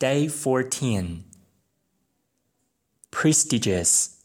[0.00, 1.24] Day 14
[3.10, 4.22] Prestigious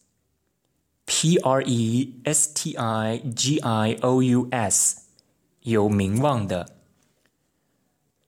[1.06, 5.04] P R E S T I G I O U S
[5.64, 6.78] 有名望的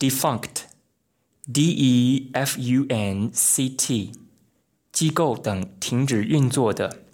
[0.00, 4.10] defunct，d e f u n c t，
[4.90, 7.04] 机构等停止运作的。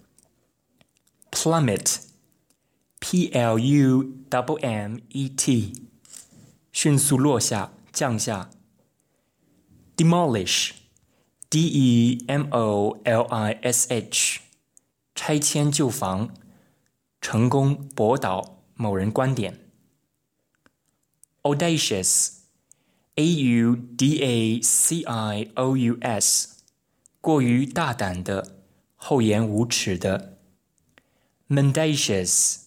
[1.29, 2.06] plummet。
[3.09, 3.85] P L U
[4.29, 5.87] W M E T，
[6.73, 8.49] 迅速落下，降下。
[9.95, 14.41] Demolish，D E M O L I S H，
[15.15, 16.33] 拆迁旧房。
[17.21, 19.57] 成功驳倒某人观点。
[21.43, 26.57] Audacious，A U D A C I O U S，
[27.21, 28.57] 过于大胆的，
[28.97, 30.37] 厚颜无耻的。
[31.47, 32.66] Mandacious。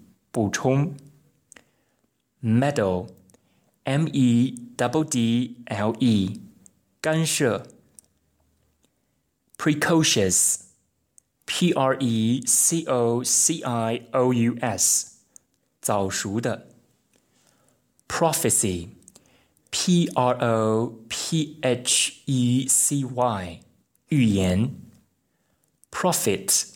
[0.31, 0.95] 补充
[2.41, 4.87] ，meddle，m e d
[9.57, 10.49] precociou
[11.99, 14.17] e c o Prophecy,
[14.61, 15.19] s，
[15.81, 16.69] 早熟的
[18.07, 23.59] ，prophecy，p r o p h e c y，
[24.07, 24.73] 预言
[25.91, 26.69] ，prophet。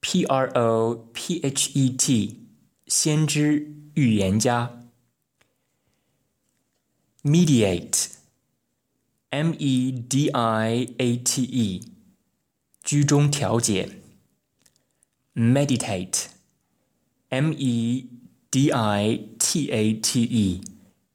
[0.00, 2.47] P R O P H E T
[2.88, 4.80] 先知、预言家。
[7.22, 11.82] mediate，m e d i a t e，
[12.82, 13.90] 居中调解。
[15.34, 18.08] meditate，m e
[18.50, 20.62] d i t a t e，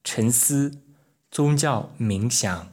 [0.03, 0.79] 沉思、
[1.31, 2.72] 宗教冥想。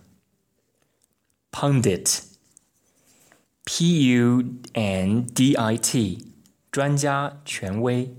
[1.50, 4.44] pundit，p u
[4.75, 6.28] n d i t，
[6.71, 8.15] 专家、权威。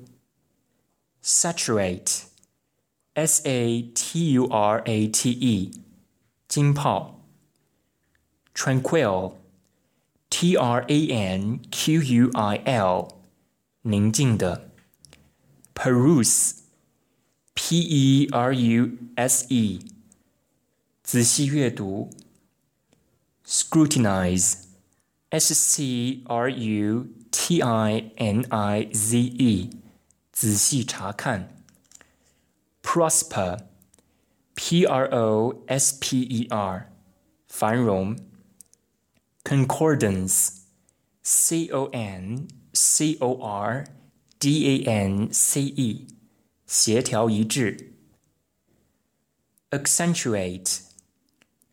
[1.24, 2.26] saturate,
[3.16, 5.72] s a t u r a t e，
[6.48, 7.24] 浸泡
[8.56, 9.36] ；tranquil,
[10.32, 13.08] t r a n q u i l，
[13.84, 14.72] 宁静的
[15.76, 16.56] ；peruse,
[17.54, 19.80] p e r u s e，
[21.04, 22.10] 仔细阅读
[23.46, 24.62] ；scrutinize。
[25.34, 29.70] S C R U T I N I Z E
[30.32, 31.56] 仔细查看。
[32.82, 33.60] Prosper,
[34.56, 36.92] P-R-O-S-P-E-R，
[37.48, 38.18] 繁荣。
[39.44, 40.60] Concordance,
[41.24, 42.48] C-O-N-C-O-R-D-A-N-C-E，
[46.68, 47.94] 协调一致。
[49.72, 50.80] Accentuate,